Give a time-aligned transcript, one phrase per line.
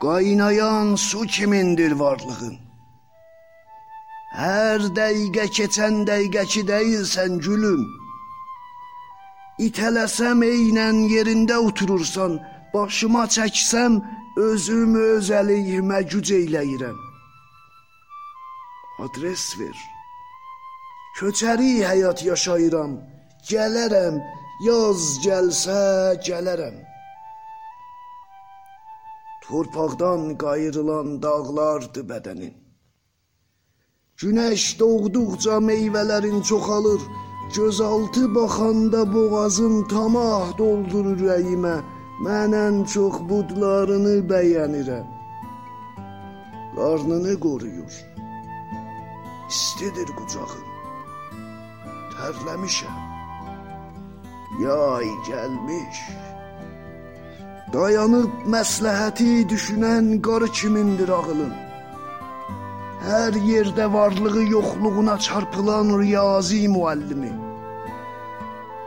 [0.00, 2.56] Qaynayan su kimindir varlığın?
[4.42, 7.82] Hər dəqiqə keçən dəqiqəki deyilsən gülüm.
[9.66, 12.40] İtələsəm eynən yerində oturursan,
[12.72, 14.00] başıma çəksəm
[14.48, 16.98] özümü öz əleyhimə güc eyləyirəm.
[19.04, 19.78] Adres ver.
[21.18, 22.96] Köçəri həyat yaşayıram.
[23.50, 24.16] Gələrəm,
[24.64, 25.82] yaz gəlsə
[26.28, 26.89] gələrəm.
[29.50, 32.52] Torpaqdan qayırılan dağlardı bədənin.
[34.20, 37.02] Günəş doğduqca meyvələrin çoxalır.
[37.56, 41.76] Gözaltı baxanda boğazın tamah doldur ürəyimə.
[42.24, 45.08] Mən ən çox budlarını bəyənirəm.
[46.76, 47.94] Qarnını qoruyur.
[49.50, 50.66] İstidir qucağım.
[52.14, 52.98] Tərləmişəm.
[54.64, 55.96] Yay gəlmiş.
[57.70, 61.52] Dayanıb məsləhəti düşünən qarı kimindir ağılın?
[63.06, 67.30] Hər yerdə varlığı yoxluğuna çarpılan riyazi müəllimi.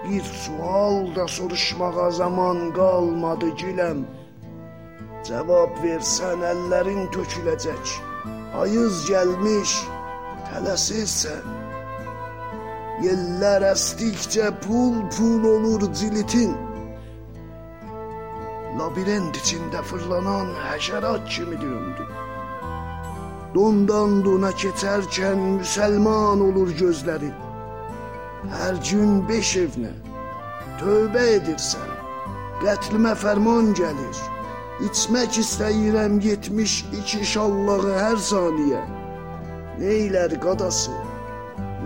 [0.03, 4.03] Bir sual da soruşmağa zaman qalmadı güləm.
[5.29, 7.95] Cavab versən əllərin töküləcək.
[8.65, 9.77] Ayız gəlmiş,
[10.49, 11.47] tələsirsən.
[13.07, 16.72] Yellər əsdikcə pul pul olur cilitin.
[18.77, 22.05] Labirent içində fırlanan həşərat kimi döndü.
[23.53, 27.35] Dondan dona keçərkən müsəlman olur gözlərin.
[28.55, 29.93] Hər gün beş evnə
[30.81, 31.93] tövbə edirsən.
[32.63, 34.25] Qətlimə fərman gəlir.
[34.89, 38.83] İçmək istəyirəm 72 şallağı hər saniyə.
[39.79, 40.97] Neylər qadası?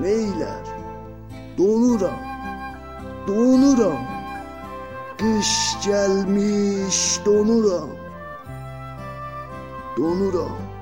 [0.04, 0.76] Neylər?
[1.60, 2.22] Donuram.
[3.28, 4.17] Donuram.
[5.18, 5.54] Qış
[5.86, 7.90] gəlmiş donuram.
[9.98, 10.77] Donuram.